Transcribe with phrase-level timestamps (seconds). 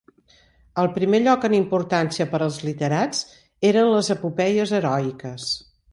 [0.83, 3.21] El primer lloc en importància per als literats
[3.73, 5.47] eren les epopeies heroiques.